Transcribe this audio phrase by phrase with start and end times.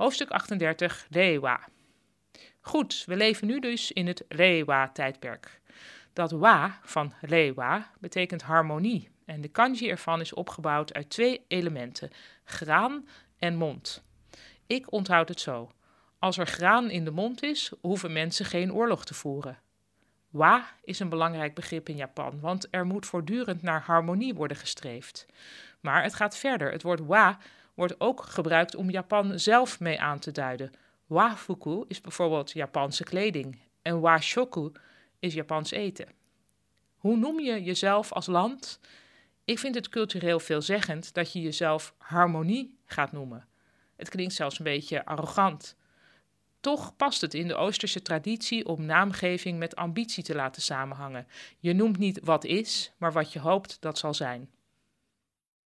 [0.00, 1.68] Hoofdstuk 38, Reiwa.
[2.60, 5.60] Goed, we leven nu dus in het Reiwa-tijdperk.
[6.12, 12.10] Dat wa van Reiwa betekent harmonie en de kanji ervan is opgebouwd uit twee elementen,
[12.44, 13.08] graan
[13.38, 14.02] en mond.
[14.66, 15.70] Ik onthoud het zo.
[16.18, 19.58] Als er graan in de mond is, hoeven mensen geen oorlog te voeren.
[20.30, 25.26] Wa is een belangrijk begrip in Japan, want er moet voortdurend naar harmonie worden gestreefd.
[25.80, 26.72] Maar het gaat verder.
[26.72, 27.38] Het woord wa
[27.74, 30.72] wordt ook gebruikt om Japan zelf mee aan te duiden.
[31.06, 34.72] Wa-fuku is bijvoorbeeld Japanse kleding en wa-shoku
[35.18, 36.08] is Japans eten.
[36.96, 38.80] Hoe noem je jezelf als land?
[39.44, 43.46] Ik vind het cultureel veelzeggend dat je jezelf harmonie gaat noemen.
[43.96, 45.76] Het klinkt zelfs een beetje arrogant.
[46.60, 51.26] Toch past het in de Oosterse traditie om naamgeving met ambitie te laten samenhangen.
[51.58, 54.50] Je noemt niet wat is, maar wat je hoopt dat zal zijn.